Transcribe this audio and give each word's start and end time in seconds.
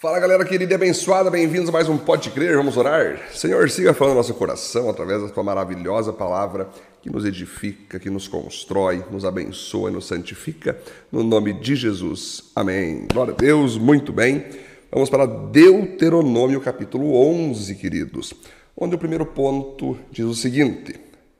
Fala 0.00 0.20
galera 0.20 0.44
querida 0.44 0.72
e 0.72 0.76
abençoada, 0.76 1.28
bem-vindos 1.28 1.70
a 1.70 1.72
mais 1.72 1.88
um 1.88 1.98
Pode 1.98 2.30
Crer, 2.30 2.56
vamos 2.56 2.76
orar? 2.76 3.20
Senhor, 3.32 3.68
siga 3.68 3.92
falando 3.92 4.12
no 4.12 4.18
nosso 4.18 4.32
coração 4.32 4.88
através 4.88 5.20
da 5.20 5.28
tua 5.28 5.42
maravilhosa 5.42 6.12
palavra 6.12 6.68
que 7.02 7.10
nos 7.10 7.24
edifica, 7.24 7.98
que 7.98 8.08
nos 8.08 8.28
constrói, 8.28 9.04
nos 9.10 9.24
abençoa 9.24 9.90
e 9.90 9.92
nos 9.92 10.06
santifica, 10.06 10.78
no 11.10 11.24
nome 11.24 11.52
de 11.52 11.74
Jesus. 11.74 12.44
Amém. 12.54 13.08
Glória 13.12 13.34
a 13.34 13.36
Deus, 13.36 13.76
muito 13.76 14.12
bem. 14.12 14.44
Vamos 14.88 15.10
para 15.10 15.26
Deuteronômio 15.26 16.60
capítulo 16.60 17.16
11, 17.16 17.74
queridos, 17.74 18.32
onde 18.76 18.94
o 18.94 18.98
primeiro 18.98 19.26
ponto 19.26 19.98
diz 20.12 20.26
o 20.26 20.34
seguinte: 20.34 20.94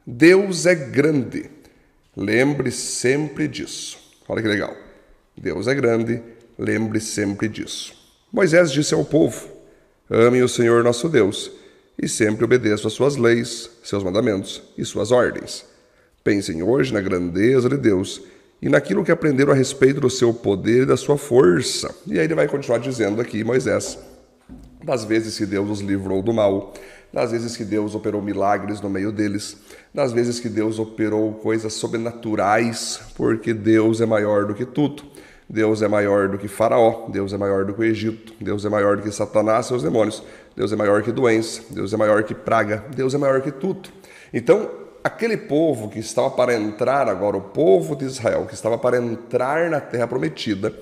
Deus 0.05 0.67
é 0.67 0.75
grande, 0.75 1.49
lembre 2.17 2.73
sempre 2.73 3.47
disso. 3.47 3.97
Olha 4.29 4.43
que 4.43 4.49
legal. 4.49 4.75
Deus 5.37 5.69
é 5.69 5.75
grande, 5.77 6.21
lembre 6.59 6.99
sempre 6.99 7.49
disso. 7.49 8.08
Moisés 8.33 8.71
disse 8.71 8.95
ao 8.95 9.05
povo: 9.05 9.49
Amem 10.11 10.43
o 10.43 10.49
Senhor 10.49 10.85
nosso 10.85 11.09
Deus 11.09 11.51
e 12.01 12.09
sempre 12.09 12.45
obedeçam 12.45 12.87
às 12.87 12.93
suas 12.93 13.17
leis, 13.17 13.71
seus 13.83 14.05
mandamentos 14.05 14.63
e 14.77 14.85
suas 14.85 15.11
ordens. 15.11 15.65
Pensem 16.23 16.63
hoje 16.63 16.93
na 16.93 17.01
grandeza 17.01 17.69
de 17.69 17.77
Deus 17.77 18.21
e 18.61 18.69
naquilo 18.69 19.05
que 19.05 19.11
aprenderam 19.11 19.53
a 19.53 19.57
respeito 19.57 20.01
do 20.01 20.11
seu 20.11 20.33
poder 20.35 20.83
e 20.83 20.87
da 20.87 20.97
sua 20.97 21.17
força. 21.17 21.95
E 22.07 22.19
aí 22.19 22.25
ele 22.27 22.35
vai 22.35 22.47
continuar 22.47 22.79
dizendo 22.79 23.21
aqui, 23.21 23.43
Moisés, 23.43 23.99
das 24.85 25.05
vezes 25.05 25.39
que 25.39 25.47
Deus 25.47 25.71
os 25.71 25.81
livrou 25.81 26.23
do 26.23 26.33
mal, 26.33 26.75
das 27.13 27.31
vezes 27.31 27.57
que 27.57 27.65
Deus 27.65 27.95
operou 27.95 28.21
milagres 28.21 28.81
no 28.81 28.91
meio 28.91 29.11
deles, 29.11 29.57
das 29.95 30.13
vezes 30.13 30.39
que 30.39 30.49
Deus 30.49 30.79
operou 30.79 31.33
coisas 31.35 31.73
sobrenaturais, 31.73 33.01
porque 33.17 33.55
Deus 33.55 34.01
é 34.01 34.07
maior 34.07 34.47
do 34.47 34.55
que 34.55 34.67
tudo. 34.67 35.05
Deus 35.49 35.81
é 35.81 35.89
maior 35.89 36.29
do 36.29 36.37
que 36.37 36.47
Faraó, 36.47 37.09
Deus 37.09 37.33
é 37.33 37.39
maior 37.39 37.65
do 37.65 37.73
que 37.73 37.81
o 37.81 37.85
Egito, 37.85 38.35
Deus 38.39 38.65
é 38.67 38.69
maior 38.69 38.97
do 38.97 39.03
que 39.03 39.11
Satanás 39.11 39.65
e 39.65 39.69
seus 39.69 39.83
demônios, 39.83 40.23
Deus 40.55 40.73
é 40.73 40.77
maior 40.77 41.03
que 41.03 41.11
doença, 41.11 41.63
Deus 41.71 41.93
é 41.93 41.97
maior 41.97 42.23
que 42.23 42.35
praga, 42.35 42.85
Deus 42.95 43.15
é 43.15 43.19
maior 43.19 43.41
que 43.41 43.51
tudo. 43.51 43.89
Então, 44.33 44.71
aquele 45.03 45.39
povo 45.39 45.89
que 45.89 45.99
estava 45.99 46.31
para 46.31 46.55
entrar 46.55 47.09
agora, 47.09 47.37
o 47.39 47.41
povo 47.41 47.97
de 47.97 48.05
Israel, 48.05 48.45
que 48.47 48.53
estava 48.53 48.77
para 48.77 48.99
entrar 48.99 49.71
na 49.71 49.81
terra 49.81 50.07
prometida, 50.07 50.75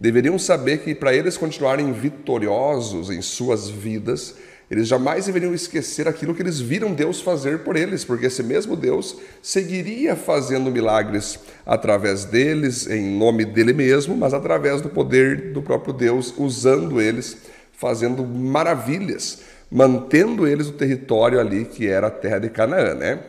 deveriam 0.00 0.38
saber 0.38 0.78
que 0.78 0.94
para 0.94 1.14
eles 1.14 1.36
continuarem 1.36 1.92
vitoriosos 1.92 3.10
em 3.10 3.20
suas 3.20 3.68
vidas, 3.68 4.36
eles 4.70 4.88
jamais 4.88 5.26
deveriam 5.26 5.54
esquecer 5.54 6.08
aquilo 6.08 6.34
que 6.34 6.42
eles 6.42 6.58
viram 6.58 6.94
Deus 6.94 7.20
fazer 7.20 7.60
por 7.60 7.76
eles, 7.76 8.04
porque 8.04 8.26
esse 8.26 8.42
mesmo 8.42 8.74
Deus 8.74 9.16
seguiria 9.42 10.16
fazendo 10.16 10.70
milagres 10.70 11.38
através 11.66 12.24
deles, 12.24 12.86
em 12.86 13.16
nome 13.16 13.44
dele 13.44 13.72
mesmo, 13.72 14.16
mas 14.16 14.32
através 14.32 14.80
do 14.80 14.88
poder 14.88 15.52
do 15.52 15.60
próprio 15.60 15.92
Deus, 15.92 16.34
usando 16.38 17.00
eles, 17.00 17.36
fazendo 17.72 18.24
maravilhas, 18.24 19.42
mantendo 19.70 20.46
eles 20.46 20.68
o 20.68 20.72
território 20.72 21.38
ali 21.38 21.64
que 21.64 21.86
era 21.86 22.06
a 22.06 22.10
terra 22.10 22.38
de 22.38 22.48
Canaã, 22.48 22.94
né? 22.94 23.20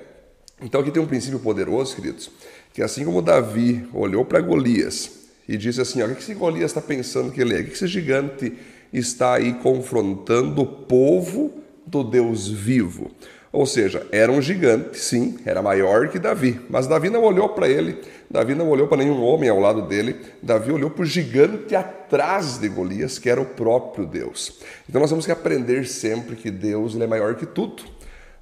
Então 0.61 0.79
aqui 0.79 0.89
tem 0.89 1.01
um 1.01 1.07
princípio 1.07 1.39
poderoso, 1.39 1.95
queridos, 1.95 2.31
que 2.73 2.81
assim 2.81 3.03
como 3.03 3.21
Davi 3.21 3.87
olhou 3.93 4.23
para 4.23 4.39
Golias 4.39 5.11
e 5.47 5.57
disse 5.57 5.81
assim: 5.81 6.01
ó, 6.01 6.05
o 6.05 6.15
que 6.15 6.21
esse 6.21 6.33
Golias 6.33 6.71
está 6.71 6.81
pensando 6.81 7.31
que 7.31 7.41
ele 7.41 7.55
é? 7.55 7.59
O 7.59 7.65
que 7.65 7.73
esse 7.73 7.87
gigante 7.87 8.53
está 8.91 9.35
aí 9.35 9.53
confrontando 9.53 10.61
o 10.61 10.65
povo 10.65 11.53
do 11.85 12.03
Deus 12.03 12.47
vivo. 12.47 13.11
Ou 13.55 13.65
seja, 13.65 14.05
era 14.11 14.29
um 14.29 14.41
gigante, 14.41 14.99
sim, 14.99 15.37
era 15.45 15.61
maior 15.61 16.09
que 16.09 16.19
Davi, 16.19 16.59
mas 16.69 16.87
Davi 16.87 17.09
não 17.09 17.23
olhou 17.23 17.47
para 17.47 17.69
ele, 17.69 18.01
Davi 18.29 18.53
não 18.53 18.69
olhou 18.69 18.85
para 18.85 18.97
nenhum 18.97 19.23
homem 19.23 19.49
ao 19.49 19.61
lado 19.61 19.83
dele, 19.83 20.17
Davi 20.43 20.73
olhou 20.73 20.89
para 20.89 21.03
o 21.03 21.05
gigante 21.05 21.73
atrás 21.73 22.57
de 22.57 22.67
Golias, 22.67 23.17
que 23.17 23.29
era 23.29 23.39
o 23.39 23.45
próprio 23.45 24.05
Deus. 24.05 24.59
Então 24.89 24.99
nós 24.99 25.09
temos 25.09 25.25
que 25.25 25.31
aprender 25.31 25.87
sempre 25.87 26.35
que 26.35 26.51
Deus 26.51 26.99
é 26.99 27.07
maior 27.07 27.35
que 27.35 27.45
tudo. 27.45 27.83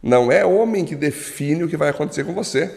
Não 0.01 0.31
é 0.31 0.43
homem 0.43 0.83
que 0.83 0.95
define 0.95 1.63
o 1.63 1.67
que 1.67 1.77
vai 1.77 1.89
acontecer 1.89 2.25
com 2.25 2.33
você, 2.33 2.71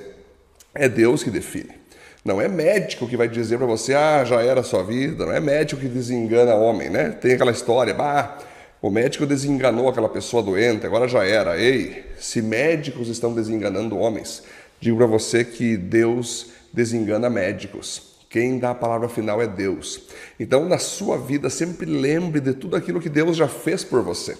é 0.74 0.90
Deus 0.90 1.22
que 1.22 1.30
define. 1.30 1.85
Não 2.26 2.40
é 2.40 2.48
médico 2.48 3.06
que 3.06 3.16
vai 3.16 3.28
dizer 3.28 3.56
para 3.56 3.68
você, 3.68 3.94
ah, 3.94 4.24
já 4.24 4.42
era 4.42 4.58
a 4.58 4.64
sua 4.64 4.82
vida. 4.82 5.24
Não 5.24 5.32
é 5.32 5.38
médico 5.38 5.80
que 5.80 5.86
desengana 5.86 6.56
homem, 6.56 6.90
né? 6.90 7.10
Tem 7.10 7.34
aquela 7.34 7.52
história, 7.52 7.94
bah, 7.94 8.38
o 8.82 8.90
médico 8.90 9.24
desenganou 9.24 9.88
aquela 9.88 10.08
pessoa 10.08 10.42
doente, 10.42 10.84
agora 10.84 11.06
já 11.06 11.24
era. 11.24 11.56
Ei, 11.56 12.04
se 12.18 12.42
médicos 12.42 13.06
estão 13.06 13.32
desenganando 13.32 13.96
homens, 13.96 14.42
digo 14.80 14.96
para 14.96 15.06
você 15.06 15.44
que 15.44 15.76
Deus 15.76 16.48
desengana 16.72 17.30
médicos. 17.30 18.16
Quem 18.28 18.58
dá 18.58 18.72
a 18.72 18.74
palavra 18.74 19.08
final 19.08 19.40
é 19.40 19.46
Deus. 19.46 20.02
Então, 20.38 20.68
na 20.68 20.78
sua 20.78 21.16
vida, 21.16 21.48
sempre 21.48 21.86
lembre 21.86 22.40
de 22.40 22.54
tudo 22.54 22.74
aquilo 22.74 23.00
que 23.00 23.08
Deus 23.08 23.36
já 23.36 23.46
fez 23.46 23.84
por 23.84 24.02
você. 24.02 24.36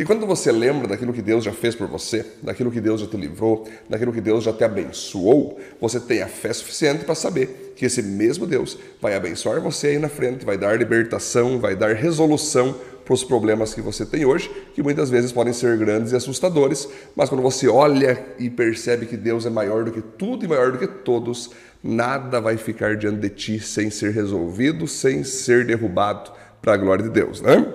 Porque 0.00 0.14
quando 0.14 0.26
você 0.26 0.50
lembra 0.50 0.88
daquilo 0.88 1.12
que 1.12 1.20
Deus 1.20 1.44
já 1.44 1.52
fez 1.52 1.74
por 1.74 1.86
você, 1.86 2.24
daquilo 2.42 2.70
que 2.70 2.80
Deus 2.80 3.02
já 3.02 3.06
te 3.06 3.18
livrou, 3.18 3.68
daquilo 3.86 4.14
que 4.14 4.20
Deus 4.22 4.44
já 4.44 4.50
te 4.50 4.64
abençoou, 4.64 5.60
você 5.78 6.00
tem 6.00 6.22
a 6.22 6.26
fé 6.26 6.50
suficiente 6.54 7.04
para 7.04 7.14
saber 7.14 7.74
que 7.76 7.84
esse 7.84 8.00
mesmo 8.02 8.46
Deus 8.46 8.78
vai 8.98 9.14
abençoar 9.14 9.60
você 9.60 9.88
aí 9.88 9.98
na 9.98 10.08
frente, 10.08 10.42
vai 10.42 10.56
dar 10.56 10.74
libertação, 10.78 11.58
vai 11.58 11.76
dar 11.76 11.92
resolução 11.94 12.74
para 13.04 13.12
os 13.12 13.22
problemas 13.22 13.74
que 13.74 13.82
você 13.82 14.06
tem 14.06 14.24
hoje, 14.24 14.50
que 14.74 14.82
muitas 14.82 15.10
vezes 15.10 15.32
podem 15.32 15.52
ser 15.52 15.76
grandes 15.76 16.12
e 16.12 16.16
assustadores, 16.16 16.88
mas 17.14 17.28
quando 17.28 17.42
você 17.42 17.68
olha 17.68 18.24
e 18.38 18.48
percebe 18.48 19.04
que 19.04 19.18
Deus 19.18 19.44
é 19.44 19.50
maior 19.50 19.84
do 19.84 19.92
que 19.92 20.00
tudo 20.00 20.46
e 20.46 20.48
maior 20.48 20.72
do 20.72 20.78
que 20.78 20.86
todos, 20.86 21.50
nada 21.84 22.40
vai 22.40 22.56
ficar 22.56 22.96
diante 22.96 23.18
de 23.18 23.28
ti 23.28 23.60
sem 23.60 23.90
ser 23.90 24.12
resolvido, 24.12 24.88
sem 24.88 25.24
ser 25.24 25.66
derrubado 25.66 26.32
para 26.62 26.72
a 26.72 26.76
glória 26.78 27.04
de 27.04 27.10
Deus, 27.10 27.42
né? 27.42 27.66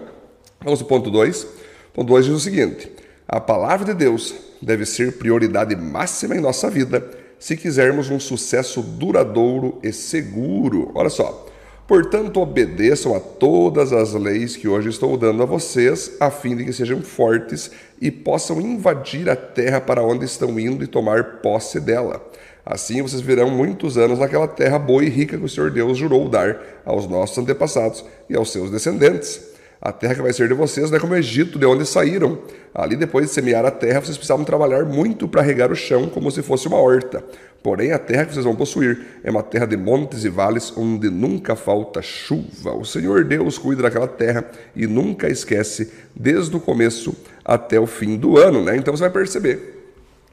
Vamos 0.60 0.82
ao 0.82 0.88
ponto 0.88 1.12
2. 1.12 1.65
Ponto 1.96 2.10
2 2.10 2.26
diz 2.26 2.36
o 2.36 2.40
seguinte: 2.40 2.92
a 3.26 3.40
palavra 3.40 3.86
de 3.86 3.94
Deus 3.94 4.36
deve 4.62 4.86
ser 4.86 5.14
prioridade 5.14 5.76
máxima 5.76 6.36
em 6.36 6.42
nossa 6.42 6.70
vida 6.70 7.10
se 7.40 7.56
quisermos 7.56 8.10
um 8.10 8.20
sucesso 8.20 8.82
duradouro 8.82 9.80
e 9.82 9.94
seguro. 9.94 10.92
Olha 10.94 11.10
só. 11.10 11.46
Portanto, 11.88 12.42
obedeçam 12.42 13.16
a 13.16 13.20
todas 13.20 13.94
as 13.94 14.14
leis 14.14 14.56
que 14.58 14.68
hoje 14.68 14.90
estou 14.90 15.16
dando 15.16 15.44
a 15.44 15.46
vocês, 15.46 16.14
a 16.20 16.32
fim 16.32 16.56
de 16.56 16.66
que 16.66 16.74
sejam 16.74 17.02
fortes 17.02 17.70
e 18.02 18.10
possam 18.10 18.60
invadir 18.60 19.30
a 19.30 19.36
terra 19.36 19.80
para 19.80 20.02
onde 20.02 20.26
estão 20.26 20.60
indo 20.60 20.84
e 20.84 20.88
tomar 20.88 21.42
posse 21.42 21.80
dela. 21.80 22.26
Assim 22.66 23.04
vocês 23.04 23.22
virão 23.22 23.52
muitos 23.52 24.00
anos 24.00 24.18
naquela 24.18 24.48
terra 24.48 24.80
boa 24.80 25.04
e 25.04 25.10
rica 25.10 25.38
que 25.38 25.46
o 25.46 25.50
Senhor 25.50 25.70
Deus 25.70 25.96
jurou 25.96 26.28
dar 26.28 26.60
aos 26.84 27.08
nossos 27.08 27.38
antepassados 27.38 28.04
e 28.28 28.36
aos 28.36 28.52
seus 28.52 28.72
descendentes. 28.72 29.55
A 29.86 29.92
terra 29.92 30.16
que 30.16 30.22
vai 30.24 30.34
ser 30.34 30.48
de 30.48 30.56
vocês 30.56 30.90
não 30.90 30.98
é 30.98 31.00
como 31.00 31.14
o 31.14 31.16
Egito, 31.16 31.60
de 31.60 31.66
onde 31.68 31.86
saíram. 31.86 32.40
Ali, 32.74 32.96
depois 32.96 33.28
de 33.28 33.32
semear 33.32 33.64
a 33.64 33.70
terra, 33.70 34.02
vocês 34.02 34.18
precisavam 34.18 34.44
trabalhar 34.44 34.84
muito 34.84 35.28
para 35.28 35.44
regar 35.44 35.72
o 35.72 35.76
chão, 35.76 36.10
como 36.10 36.32
se 36.32 36.42
fosse 36.42 36.68
uma 36.68 36.78
horta. 36.78 37.24
Porém, 37.62 37.92
a 37.92 38.00
terra 38.00 38.26
que 38.26 38.34
vocês 38.34 38.46
vão 38.46 38.56
possuir 38.56 39.00
é 39.24 39.30
uma 39.30 39.44
terra 39.44 39.68
de 39.68 39.78
montes 39.78 40.24
e 40.24 40.30
vales, 40.30 40.74
onde 40.76 41.12
nunca 41.12 41.56
falta 41.56 42.02
chuva. 42.02 42.74
O 42.74 42.84
Senhor 42.84 43.26
Deus 43.26 43.60
cuida 43.60 43.84
daquela 43.84 44.08
terra 44.08 44.44
e 44.76 44.88
nunca 44.88 45.30
esquece, 45.30 45.94
desde 46.16 46.56
o 46.56 46.60
começo 46.60 47.16
até 47.44 47.80
o 47.80 47.86
fim 47.86 48.18
do 48.18 48.40
ano. 48.40 48.64
Né? 48.64 48.78
Então 48.78 48.92
você 48.92 49.04
vai 49.04 49.12
perceber 49.12 49.84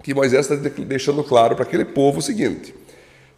que 0.02 0.14
Moisés 0.14 0.50
está 0.50 0.70
deixando 0.82 1.22
claro 1.22 1.56
para 1.56 1.66
aquele 1.66 1.84
povo 1.84 2.20
o 2.20 2.22
seguinte: 2.22 2.74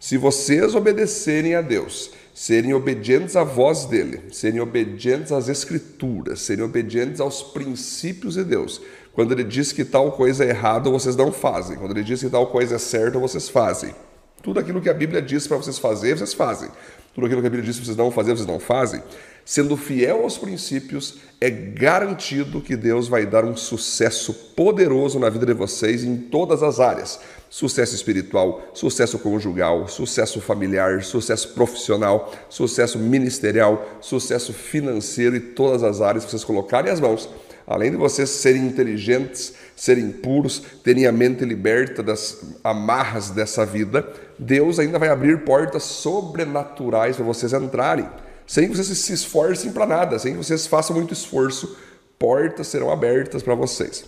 se 0.05 0.17
vocês 0.17 0.75
obedecerem 0.75 1.55
a 1.55 1.63
Deus, 1.63 2.11
serem 2.31 2.75
obedientes 2.75 3.35
à 3.35 3.43
voz 3.43 3.85
dele, 3.85 4.21
serem 4.31 4.59
obedientes 4.59 5.31
às 5.31 5.49
escrituras, 5.49 6.41
serem 6.41 6.63
obedientes 6.63 7.19
aos 7.19 7.41
princípios 7.41 8.35
de 8.35 8.43
Deus. 8.43 8.79
Quando 9.13 9.31
ele 9.31 9.43
diz 9.43 9.71
que 9.71 9.83
tal 9.83 10.11
coisa 10.11 10.45
é 10.45 10.49
errada, 10.49 10.91
vocês 10.91 11.15
não 11.15 11.31
fazem. 11.31 11.75
Quando 11.77 11.89
ele 11.89 12.03
diz 12.03 12.21
que 12.21 12.29
tal 12.29 12.45
coisa 12.51 12.75
é 12.75 12.77
certa, 12.77 13.17
vocês 13.17 13.49
fazem. 13.49 13.95
Tudo 14.43 14.59
aquilo 14.59 14.79
que 14.79 14.91
a 14.91 14.93
Bíblia 14.93 15.23
diz 15.23 15.47
para 15.47 15.57
vocês 15.57 15.79
fazer, 15.79 16.15
vocês 16.15 16.35
fazem. 16.35 16.69
Tudo 17.15 17.25
aquilo 17.25 17.41
que 17.41 17.47
a 17.47 17.49
Bíblia 17.49 17.65
diz 17.65 17.79
vocês 17.79 17.97
não 17.97 18.11
fazer, 18.11 18.33
vocês 18.33 18.47
não 18.47 18.59
fazem. 18.59 19.01
Sendo 19.43 19.77
fiel 19.77 20.23
aos 20.23 20.37
princípios, 20.37 21.15
é 21.41 21.49
garantido 21.49 22.61
que 22.61 22.75
Deus 22.75 23.07
vai 23.07 23.25
dar 23.25 23.45
um 23.45 23.55
sucesso 23.55 24.33
poderoso 24.33 25.17
na 25.17 25.29
vida 25.29 25.45
de 25.45 25.53
vocês 25.53 26.03
em 26.03 26.17
todas 26.17 26.61
as 26.61 26.79
áreas 26.79 27.19
sucesso 27.55 27.95
espiritual, 27.95 28.61
sucesso 28.73 29.17
conjugal, 29.17 29.87
sucesso 29.87 30.41
familiar, 30.41 31.01
sucesso 31.03 31.53
profissional, 31.53 32.29
sucesso 32.49 32.99
ministerial, 32.99 33.97
sucesso 34.01 34.51
financeiro 34.51 35.37
e 35.37 35.39
todas 35.39 35.81
as 35.81 36.01
áreas 36.01 36.25
que 36.25 36.31
vocês 36.31 36.43
colocarem 36.43 36.91
as 36.91 36.99
mãos. 36.99 37.29
Além 37.67 37.91
de 37.91 37.97
vocês 37.97 38.29
serem 38.29 38.67
inteligentes, 38.67 39.53
serem 39.75 40.11
puros, 40.11 40.61
terem 40.83 41.07
a 41.07 41.11
mente 41.11 41.43
liberta 41.43 42.03
das 42.03 42.37
amarras 42.63 43.31
dessa 43.31 43.65
vida, 43.65 44.07
Deus 44.37 44.77
ainda 44.77 44.99
vai 44.99 45.09
abrir 45.09 45.43
portas 45.43 45.83
sobrenaturais 45.83 47.15
para 47.15 47.25
vocês 47.25 47.53
entrarem, 47.53 48.07
sem 48.45 48.69
que 48.69 48.77
vocês 48.77 48.97
se 48.99 49.13
esforcem 49.13 49.71
para 49.71 49.87
nada, 49.87 50.19
sem 50.19 50.33
que 50.33 50.37
vocês 50.37 50.67
façam 50.67 50.95
muito 50.95 51.13
esforço, 51.13 51.75
portas 52.19 52.67
serão 52.67 52.91
abertas 52.91 53.41
para 53.41 53.55
vocês. 53.55 54.05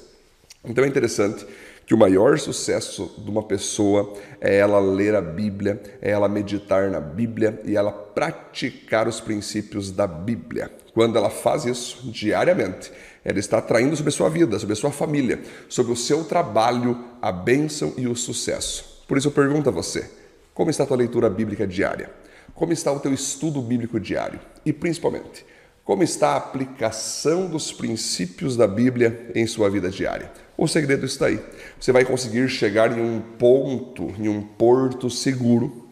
Então 0.63 0.83
é 0.83 0.87
interessante 0.87 1.45
que 1.87 1.93
o 1.93 1.97
maior 1.97 2.37
sucesso 2.37 3.15
de 3.17 3.29
uma 3.31 3.41
pessoa 3.41 4.13
é 4.41 4.57
ela 4.57 4.77
ler 4.77 5.15
a 5.15 5.21
Bíblia, 5.21 5.81
é 6.01 6.11
ela 6.11 6.27
meditar 6.27 6.91
na 6.91 6.99
Bíblia 6.99 7.61
e 7.63 7.77
ela 7.77 7.93
praticar 7.93 9.07
os 9.07 9.21
princípios 9.21 9.89
da 9.89 10.05
Bíblia. 10.05 10.69
Quando 10.93 11.17
ela 11.17 11.29
faz 11.29 11.63
isso 11.63 12.11
diariamente, 12.11 12.91
ela 13.27 13.39
está 13.39 13.57
atraindo 13.57 13.93
sobre 13.93 14.07
a 14.07 14.13
sua 14.13 14.29
vida, 14.29 14.57
sobre 14.57 14.71
a 14.71 14.75
sua 14.77 14.89
família, 14.89 15.41
sobre 15.67 15.91
o 15.91 15.97
seu 15.97 16.23
trabalho, 16.23 16.97
a 17.21 17.29
bênção 17.29 17.93
e 17.97 18.07
o 18.07 18.15
sucesso. 18.15 19.03
Por 19.05 19.17
isso 19.17 19.27
eu 19.27 19.33
pergunto 19.33 19.67
a 19.67 19.71
você: 19.71 20.09
como 20.53 20.69
está 20.71 20.85
a 20.85 20.87
tua 20.87 20.95
leitura 20.95 21.29
bíblica 21.29 21.67
diária? 21.67 22.09
Como 22.55 22.71
está 22.71 22.89
o 22.89 23.01
teu 23.01 23.13
estudo 23.13 23.61
bíblico 23.61 23.99
diário? 23.99 24.39
E 24.65 24.71
principalmente, 24.71 25.45
como 25.83 26.03
está 26.03 26.29
a 26.29 26.37
aplicação 26.37 27.47
dos 27.47 27.73
princípios 27.73 28.55
da 28.55 28.65
Bíblia 28.65 29.29
em 29.35 29.45
sua 29.45 29.69
vida 29.69 29.89
diária? 29.89 30.31
O 30.57 30.65
segredo 30.65 31.05
está 31.05 31.25
aí. 31.25 31.37
Você 31.77 31.91
vai 31.91 32.05
conseguir 32.05 32.47
chegar 32.47 32.97
em 32.97 33.01
um 33.01 33.19
ponto, 33.19 34.13
em 34.17 34.29
um 34.29 34.41
porto 34.41 35.09
seguro, 35.09 35.85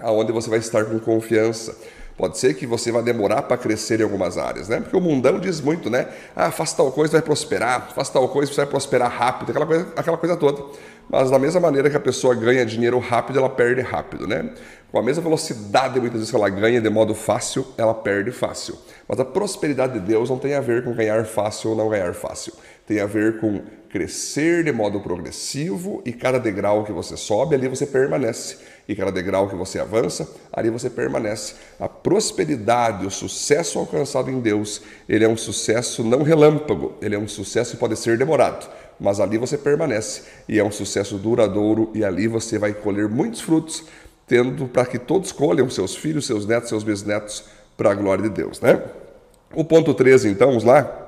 aonde 0.00 0.32
você 0.32 0.50
vai 0.50 0.58
estar 0.58 0.84
com 0.86 0.98
confiança. 0.98 1.78
Pode 2.16 2.38
ser 2.38 2.54
que 2.54 2.66
você 2.66 2.92
vai 2.92 3.02
demorar 3.02 3.42
para 3.42 3.56
crescer 3.56 4.00
em 4.00 4.02
algumas 4.02 4.36
áreas, 4.36 4.68
né? 4.68 4.80
Porque 4.80 4.96
o 4.96 5.00
mundão 5.00 5.40
diz 5.40 5.60
muito, 5.60 5.88
né? 5.88 6.08
Ah, 6.36 6.50
faz 6.50 6.72
tal 6.72 6.92
coisa, 6.92 7.12
vai 7.12 7.22
prosperar, 7.22 7.90
faz 7.94 8.10
tal 8.10 8.28
coisa, 8.28 8.52
você 8.52 8.60
vai 8.60 8.66
prosperar 8.66 9.10
rápido, 9.10 9.50
aquela 9.50 9.66
coisa, 9.66 9.88
aquela 9.96 10.16
coisa 10.16 10.36
toda. 10.36 10.62
Mas 11.08 11.30
da 11.30 11.38
mesma 11.38 11.60
maneira 11.60 11.90
que 11.90 11.96
a 11.96 12.00
pessoa 12.00 12.34
ganha 12.34 12.64
dinheiro 12.64 12.98
rápido, 12.98 13.38
ela 13.38 13.48
perde 13.48 13.80
rápido, 13.80 14.26
né? 14.26 14.50
Com 14.90 14.98
a 14.98 15.02
mesma 15.02 15.22
velocidade, 15.22 15.98
muitas 15.98 16.18
vezes, 16.20 16.30
que 16.30 16.36
ela 16.36 16.48
ganha 16.48 16.80
de 16.80 16.90
modo 16.90 17.14
fácil, 17.14 17.66
ela 17.78 17.94
perde 17.94 18.30
fácil. 18.30 18.76
Mas 19.08 19.18
a 19.18 19.24
prosperidade 19.24 19.94
de 19.94 20.00
Deus 20.00 20.28
não 20.28 20.38
tem 20.38 20.54
a 20.54 20.60
ver 20.60 20.84
com 20.84 20.94
ganhar 20.94 21.24
fácil 21.24 21.70
ou 21.70 21.76
não 21.76 21.88
ganhar 21.88 22.14
fácil. 22.14 22.52
Tem 22.86 23.00
a 23.00 23.06
ver 23.06 23.40
com 23.40 23.60
crescer 23.88 24.64
de 24.64 24.72
modo 24.72 25.00
progressivo 25.00 26.02
e 26.04 26.12
cada 26.12 26.40
degrau 26.40 26.82
que 26.82 26.92
você 26.92 27.16
sobe, 27.16 27.54
ali 27.54 27.68
você 27.68 27.86
permanece. 27.86 28.56
E 28.88 28.96
cada 28.96 29.12
degrau 29.12 29.48
que 29.48 29.54
você 29.54 29.78
avança, 29.78 30.28
ali 30.52 30.70
você 30.70 30.88
permanece. 30.88 31.54
A 31.78 31.88
prosperidade, 31.88 33.06
o 33.06 33.10
sucesso 33.10 33.78
alcançado 33.78 34.30
em 34.30 34.40
Deus, 34.40 34.82
ele 35.08 35.24
é 35.24 35.28
um 35.28 35.36
sucesso 35.36 36.02
não 36.02 36.22
relâmpago, 36.22 36.94
ele 37.00 37.14
é 37.14 37.18
um 37.18 37.28
sucesso 37.28 37.72
que 37.72 37.76
pode 37.76 37.96
ser 37.96 38.18
demorado 38.18 38.68
mas 39.02 39.18
ali 39.18 39.36
você 39.36 39.58
permanece 39.58 40.22
e 40.48 40.60
é 40.60 40.64
um 40.64 40.70
sucesso 40.70 41.18
duradouro 41.18 41.90
e 41.92 42.04
ali 42.04 42.28
você 42.28 42.56
vai 42.56 42.72
colher 42.72 43.08
muitos 43.08 43.40
frutos, 43.40 43.84
tendo 44.28 44.68
para 44.68 44.86
que 44.86 44.96
todos 44.96 45.32
colham 45.32 45.68
seus 45.68 45.96
filhos, 45.96 46.24
seus 46.24 46.46
netos, 46.46 46.68
seus 46.68 46.84
bisnetos 46.84 47.44
para 47.76 47.90
a 47.90 47.94
glória 47.94 48.22
de 48.22 48.30
Deus, 48.30 48.60
né? 48.60 48.80
O 49.54 49.64
ponto 49.64 49.92
13, 49.92 50.28
então, 50.28 50.48
vamos 50.48 50.62
lá. 50.62 51.00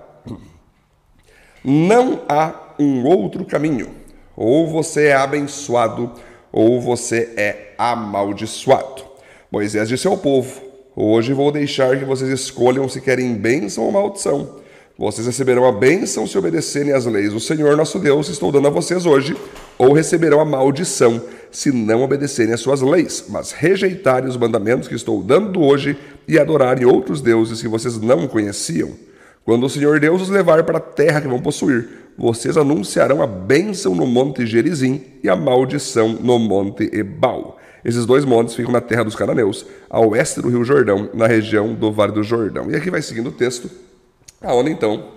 Não 1.65 2.21
há 2.29 2.75
um 2.79 3.05
outro 3.07 3.45
caminho. 3.45 3.89
Ou 4.37 4.69
você 4.69 5.07
é 5.07 5.15
abençoado, 5.15 6.13
ou 6.53 6.79
você 6.81 7.31
é 7.37 7.73
amaldiçoado. 7.79 9.03
Moisés 9.51 9.89
disse 9.89 10.07
ao 10.07 10.19
povo: 10.19 10.61
Hoje 10.95 11.33
vou 11.33 11.51
deixar 11.51 11.99
que 11.99 12.05
vocês 12.05 12.31
escolham 12.31 12.89
se 12.89 13.01
querem 13.01 13.35
bênção 13.35 13.85
ou 13.85 13.93
maldição. 13.93 14.57
Vocês 14.97 15.27
receberão 15.27 15.65
a 15.65 15.73
bênção 15.73 16.27
se 16.27 16.39
obedecerem 16.39 16.93
às 16.93 17.05
leis 17.07 17.33
do 17.33 17.41
Senhor 17.41 17.77
nosso 17.77 17.99
Deus, 17.99 18.29
estou 18.29 18.53
dando 18.53 18.69
a 18.69 18.71
vocês 18.71 19.07
hoje, 19.07 19.37
ou 19.77 19.93
receberão 19.93 20.39
a 20.39 20.45
maldição 20.45 21.21
se 21.51 21.73
não 21.73 22.03
obedecerem 22.03 22.55
às 22.55 22.61
suas 22.61 22.81
leis, 22.81 23.25
mas 23.29 23.51
rejeitarem 23.51 24.29
os 24.29 24.37
mandamentos 24.37 24.87
que 24.87 24.95
estou 24.95 25.21
dando 25.23 25.61
hoje 25.61 25.97
e 26.29 26.39
adorarem 26.39 26.85
outros 26.85 27.21
deuses 27.21 27.61
que 27.61 27.67
vocês 27.67 28.01
não 28.01 28.29
conheciam. 28.29 28.93
Quando 29.45 29.67
o 29.67 29.71
Senhor 29.71 30.01
Deus 30.01 30.23
os 30.23 30.29
levar 30.29 30.63
para 30.65 30.79
a 30.79 30.81
terra 30.81 31.21
que 31.21 31.29
vão 31.29 31.41
possuir, 31.41 31.89
vocês 32.17 32.57
anunciarão 32.57 33.23
a 33.23 33.27
bênção 33.27 33.95
no 33.95 34.07
monte 34.07 34.47
Gerizim 34.47 35.03
e 35.23 35.29
a 35.29 35.37
maldição 35.37 36.09
no 36.09 36.39
monte 36.39 36.89
Ebal. 36.93 37.59
Esses 37.85 38.07
dois 38.07 38.25
montes 38.25 38.55
ficam 38.55 38.73
na 38.73 38.81
terra 38.81 39.05
dos 39.05 39.15
cananeus, 39.15 39.67
a 39.91 40.01
oeste 40.01 40.41
do 40.41 40.49
rio 40.49 40.65
Jordão, 40.65 41.11
na 41.13 41.27
região 41.27 41.75
do 41.75 41.93
Vale 41.93 42.13
do 42.13 42.23
Jordão. 42.23 42.71
E 42.71 42.77
aqui 42.77 42.91
vai 42.91 43.03
seguindo 43.03 43.29
o 43.29 43.33
texto 43.33 43.71
Aonde 44.45 44.71
então 44.71 45.09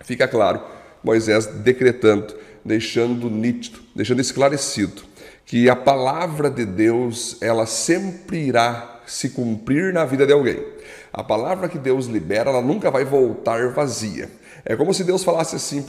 fica 0.00 0.26
claro 0.26 0.60
Moisés 1.04 1.46
decretando, 1.46 2.34
deixando 2.64 3.28
nítido, 3.28 3.80
deixando 3.94 4.20
esclarecido 4.20 5.02
que 5.44 5.68
a 5.68 5.76
palavra 5.76 6.48
de 6.48 6.64
Deus 6.64 7.36
ela 7.42 7.66
sempre 7.66 8.38
irá 8.38 8.91
se 9.06 9.30
cumprir 9.30 9.92
na 9.92 10.04
vida 10.04 10.26
de 10.26 10.32
alguém. 10.32 10.64
A 11.12 11.22
palavra 11.22 11.68
que 11.68 11.78
Deus 11.78 12.06
libera, 12.06 12.50
ela 12.50 12.62
nunca 12.62 12.90
vai 12.90 13.04
voltar 13.04 13.70
vazia. 13.70 14.30
É 14.64 14.76
como 14.76 14.94
se 14.94 15.04
Deus 15.04 15.24
falasse 15.24 15.56
assim, 15.56 15.84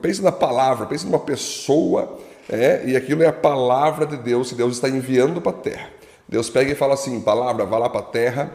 pense 0.00 0.22
na 0.22 0.32
palavra, 0.32 0.86
pense 0.86 1.06
numa 1.06 1.20
pessoa, 1.20 2.18
é, 2.48 2.82
e 2.84 2.96
aquilo 2.96 3.22
é 3.22 3.26
a 3.26 3.32
palavra 3.32 4.04
de 4.04 4.16
Deus 4.16 4.50
que 4.50 4.56
Deus 4.56 4.74
está 4.74 4.88
enviando 4.88 5.40
para 5.40 5.52
a 5.52 5.60
terra. 5.60 5.88
Deus 6.28 6.50
pega 6.50 6.72
e 6.72 6.74
fala 6.74 6.94
assim, 6.94 7.20
palavra, 7.20 7.64
vá 7.64 7.78
lá 7.78 7.88
para 7.88 8.00
a 8.00 8.04
terra, 8.04 8.50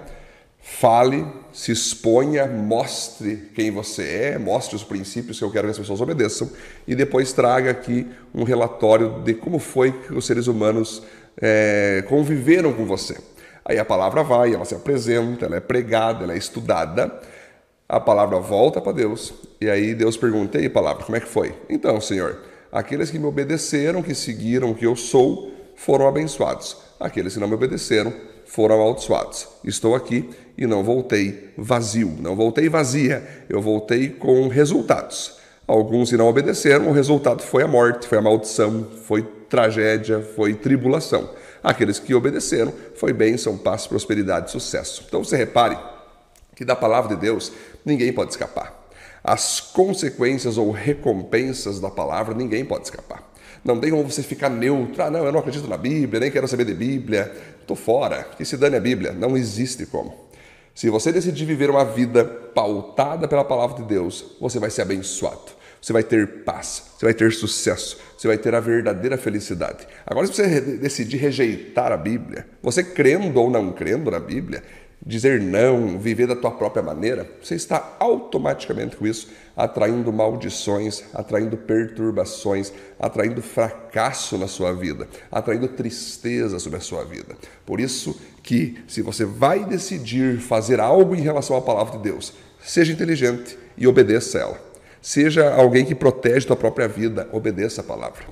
Fale, 0.68 1.24
se 1.54 1.72
exponha, 1.72 2.48
mostre 2.48 3.52
quem 3.54 3.70
você 3.70 4.34
é, 4.34 4.38
mostre 4.40 4.76
os 4.76 4.84
princípios 4.84 5.38
que 5.38 5.46
eu 5.46 5.52
quero 5.52 5.68
que 5.68 5.72
as 5.72 5.78
pessoas 5.78 6.02
obedeçam 6.02 6.50
e 6.88 6.96
depois 6.96 7.32
traga 7.32 7.70
aqui 7.70 8.08
um 8.34 8.44
relatório 8.44 9.22
de 9.24 9.36
como 9.36 9.60
foi 9.60 9.92
que 9.92 10.14
os 10.14 10.26
seres 10.26 10.48
humanos 10.48 11.04
é, 11.40 12.04
conviveram 12.10 12.74
com 12.74 12.84
você. 12.84 13.16
Aí 13.66 13.80
a 13.80 13.86
palavra 13.86 14.24
vai, 14.24 14.54
ela 14.54 14.64
se 14.64 14.76
apresenta, 14.76 15.48
ela 15.48 15.56
é 15.56 15.60
pregada, 15.60 16.24
ela 16.24 16.34
é 16.34 16.38
estudada, 16.38 17.12
a 17.90 18.00
palavra 18.00 18.40
volta 18.40 18.80
para 18.80 18.92
Deus 18.92 19.34
e 19.60 19.70
aí 19.70 19.96
Deus 19.96 20.16
pergunta: 20.16 20.60
e 20.60 20.70
palavra, 20.70 21.04
como 21.04 21.16
é 21.18 21.20
que 21.20 21.28
foi? 21.28 21.56
Então, 21.68 22.00
Senhor, 22.00 22.40
aqueles 22.72 23.10
que 23.10 23.18
me 23.18 23.26
obedeceram, 23.26 24.04
que 24.04 24.14
seguiram 24.14 24.72
o 24.72 24.76
que 24.76 24.86
eu 24.86 24.96
sou, 24.96 25.52
foram 25.76 26.08
abençoados. 26.08 26.78
Aqueles 27.00 27.34
que 27.34 27.40
não 27.40 27.48
me 27.48 27.56
obedeceram, 27.56 28.14
foram 28.46 28.76
amaldiçoados. 28.76 29.48
Estou 29.64 29.96
aqui 29.96 30.30
e 30.58 30.66
não 30.66 30.84
voltei 30.84 31.52
vazio, 31.58 32.16
não 32.20 32.36
voltei 32.36 32.70
vazia, 32.70 33.24
eu 33.50 33.62
voltei 33.62 34.10
com 34.10 34.48
resultados. 34.48 35.38
Alguns 35.68 36.12
que 36.12 36.18
não 36.18 36.28
obedeceram, 36.28 36.90
o 36.90 36.94
resultado 36.94 37.42
foi 37.42 37.64
a 37.64 37.68
morte, 37.68 38.08
foi 38.08 38.20
a 38.20 38.22
maldição, 38.22 38.88
foi 39.04 39.24
tragédia, 39.50 40.22
foi 40.22 40.54
tribulação. 40.54 41.30
Aqueles 41.66 41.98
que 41.98 42.14
obedeceram, 42.14 42.72
foi 42.94 43.12
bênção, 43.12 43.58
paz, 43.58 43.88
prosperidade, 43.88 44.52
sucesso. 44.52 45.04
Então 45.08 45.24
você 45.24 45.36
repare 45.36 45.76
que 46.56 46.64
da 46.64 46.76
palavra 46.76 47.16
de 47.16 47.22
Deus 47.22 47.52
ninguém 47.84 48.14
pode 48.14 48.30
escapar. 48.30 48.86
As 49.24 49.60
consequências 49.60 50.60
ou 50.60 50.70
recompensas 50.70 51.80
da 51.80 51.90
palavra 51.90 52.36
ninguém 52.36 52.64
pode 52.64 52.84
escapar. 52.84 53.28
Não 53.64 53.80
tem 53.80 53.90
como 53.90 54.04
você 54.04 54.22
ficar 54.22 54.48
neutro. 54.48 55.02
Ah, 55.02 55.10
não, 55.10 55.26
eu 55.26 55.32
não 55.32 55.40
acredito 55.40 55.68
na 55.68 55.76
Bíblia, 55.76 56.20
nem 56.20 56.30
quero 56.30 56.48
saber 56.48 56.66
de 56.66 56.76
Bíblia. 56.76 57.36
Estou 57.60 57.76
fora. 57.76 58.24
Que 58.38 58.46
se 58.46 58.58
dane 58.58 58.78
a 58.78 58.80
Bíblia. 58.80 59.12
Não 59.12 59.36
existe 59.36 59.88
como. 59.88 60.14
Se 60.76 60.88
você 60.92 61.12
decidir 61.12 61.46
viver 61.46 61.72
uma 61.72 61.84
vida 61.84 62.24
pautada 62.24 63.28
pela 63.28 63.44
palavra 63.44 63.78
de 63.78 63.90
Deus, 63.90 64.38
você 64.40 64.60
vai 64.60 64.70
ser 64.70 64.84
abençoado. 64.84 65.45
Você 65.86 65.94
vai 65.94 66.02
ter 66.02 66.28
paz, 66.44 66.82
você 66.98 67.06
vai 67.06 67.14
ter 67.14 67.32
sucesso, 67.32 68.00
você 68.18 68.28
vai 68.28 68.40
ter 68.40 68.56
a 68.56 68.60
verdadeira 68.60 69.20
felicidade. 69.20 69.88
Agora, 70.04 70.26
se 70.26 70.34
você 70.34 70.60
decidir 70.60 71.18
rejeitar 71.18 71.92
a 71.92 71.98
Bíblia, 71.98 72.48
você 72.60 72.84
crendo 72.84 73.40
ou 73.40 73.52
não 73.52 73.72
crendo 73.72 74.10
na 74.10 74.20
Bíblia, 74.20 74.64
dizer 75.06 75.40
não, 75.40 76.00
viver 76.00 76.26
da 76.26 76.36
tua 76.36 76.50
própria 76.50 76.82
maneira, 76.82 77.30
você 77.40 77.54
está 77.54 77.98
automaticamente 78.00 78.96
com 78.96 79.06
isso 79.06 79.30
atraindo 79.56 80.12
maldições, 80.12 81.04
atraindo 81.14 81.56
perturbações, 81.56 82.74
atraindo 83.00 83.44
fracasso 83.44 84.40
na 84.40 84.48
sua 84.48 84.74
vida, 84.74 85.08
atraindo 85.32 85.68
tristeza 85.68 86.58
sobre 86.58 86.80
a 86.80 86.82
sua 86.82 87.06
vida. 87.06 87.36
Por 87.64 87.80
isso 87.80 88.20
que 88.42 88.80
se 88.88 89.04
você 89.04 89.24
vai 89.24 89.64
decidir 89.64 90.40
fazer 90.40 90.80
algo 90.80 91.16
em 91.16 91.22
relação 91.22 91.56
à 91.56 91.62
palavra 91.62 92.00
de 92.00 92.06
Deus, 92.06 92.34
seja 92.60 92.92
inteligente 92.92 93.56
e 93.78 93.86
obedeça 93.86 94.40
ela. 94.40 94.75
Seja 95.06 95.54
alguém 95.54 95.86
que 95.86 95.94
protege 95.94 96.48
tua 96.48 96.56
própria 96.56 96.88
vida, 96.88 97.30
obedeça 97.32 97.82
a 97.82 97.84
palavra. 97.84 98.24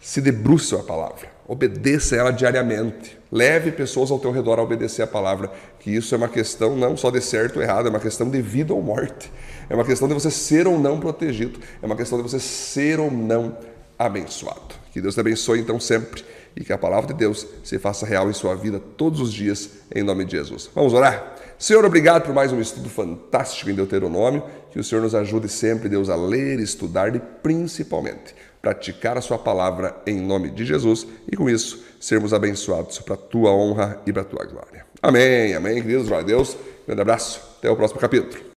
Se 0.00 0.20
debruce 0.20 0.72
a 0.76 0.78
palavra, 0.78 1.26
obedeça 1.44 2.14
ela 2.14 2.30
diariamente. 2.30 3.18
Leve 3.32 3.72
pessoas 3.72 4.12
ao 4.12 4.20
teu 4.20 4.30
redor 4.30 4.60
a 4.60 4.62
obedecer 4.62 5.02
a 5.02 5.08
palavra, 5.08 5.50
que 5.80 5.90
isso 5.90 6.14
é 6.14 6.18
uma 6.18 6.28
questão 6.28 6.76
não 6.76 6.96
só 6.96 7.10
de 7.10 7.20
certo 7.20 7.56
ou 7.56 7.62
errado, 7.64 7.88
é 7.88 7.90
uma 7.90 7.98
questão 7.98 8.30
de 8.30 8.40
vida 8.40 8.72
ou 8.72 8.80
morte. 8.80 9.28
É 9.68 9.74
uma 9.74 9.84
questão 9.84 10.06
de 10.06 10.14
você 10.14 10.30
ser 10.30 10.68
ou 10.68 10.78
não 10.78 11.00
protegido, 11.00 11.58
é 11.82 11.84
uma 11.84 11.96
questão 11.96 12.16
de 12.16 12.22
você 12.22 12.38
ser 12.38 13.00
ou 13.00 13.10
não 13.10 13.58
abençoado. 13.98 14.76
Que 14.92 15.00
Deus 15.00 15.14
te 15.14 15.20
abençoe 15.20 15.58
então 15.58 15.80
sempre 15.80 16.24
e 16.56 16.64
que 16.64 16.72
a 16.72 16.78
palavra 16.78 17.12
de 17.12 17.18
Deus 17.18 17.46
se 17.62 17.78
faça 17.78 18.06
real 18.06 18.30
em 18.30 18.32
sua 18.32 18.54
vida 18.54 18.80
todos 18.96 19.20
os 19.20 19.32
dias, 19.32 19.70
em 19.94 20.02
nome 20.02 20.24
de 20.24 20.36
Jesus. 20.36 20.70
Vamos 20.74 20.92
orar? 20.92 21.34
Senhor, 21.58 21.84
obrigado 21.84 22.24
por 22.24 22.34
mais 22.34 22.52
um 22.52 22.60
estudo 22.60 22.88
fantástico 22.88 23.70
em 23.70 23.74
Deuteronômio. 23.74 24.42
Que 24.70 24.78
o 24.78 24.84
Senhor 24.84 25.02
nos 25.02 25.14
ajude 25.14 25.48
sempre, 25.48 25.88
Deus, 25.88 26.10
a 26.10 26.16
ler, 26.16 26.58
estudar 26.58 27.14
e 27.14 27.20
principalmente 27.42 28.34
praticar 28.60 29.16
a 29.16 29.20
Sua 29.20 29.38
palavra 29.38 29.94
em 30.06 30.20
nome 30.20 30.50
de 30.50 30.64
Jesus 30.64 31.06
e 31.30 31.36
com 31.36 31.50
isso 31.50 31.84
sermos 32.00 32.32
abençoados 32.32 32.98
para 32.98 33.14
a 33.14 33.18
Tua 33.18 33.50
honra 33.50 34.00
e 34.06 34.12
para 34.12 34.22
a 34.22 34.24
Tua 34.24 34.44
glória. 34.44 34.84
Amém, 35.02 35.54
amém, 35.54 35.82
queridos. 35.82 36.08
Glória 36.08 36.24
a 36.24 36.26
Deus. 36.26 36.56
Grande 36.86 37.02
abraço. 37.02 37.40
Até 37.58 37.70
o 37.70 37.76
próximo 37.76 38.00
capítulo. 38.00 38.53